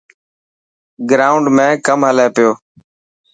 [1.09, 2.51] گرائونڊ ۾ ڪم هلي پيو.